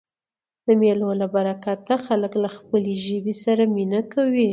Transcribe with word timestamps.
د 0.65 0.67
مېلو 0.81 1.09
له 1.21 1.27
برکته 1.35 1.93
خلک 2.05 2.33
له 2.43 2.49
خپلي 2.57 2.93
ژبي 3.05 3.35
سره 3.43 3.63
مینه 3.75 4.01
کوي. 4.13 4.49